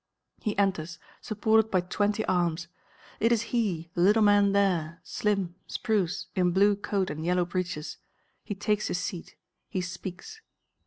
He 0.41 0.57
enters, 0.57 0.97
supported 1.21 1.69
by 1.69 1.81
twenty 1.81 2.25
arms. 2.25 2.67
It 3.19 3.31
is 3.31 3.41
he, 3.53 3.91
the 3.93 4.01
little 4.01 4.23
man 4.23 4.51
there, 4.51 4.99
slim, 5.03 5.53
spruce, 5.67 6.25
in 6.35 6.49
blue 6.53 6.75
coat 6.75 7.11
and 7.11 7.23
yellow 7.23 7.45
breeches. 7.45 7.97
He 8.43 8.55
takes 8.55 8.87
his 8.87 8.97
seat; 8.97 9.35
he 9.69 9.79
speaks. 9.79 10.41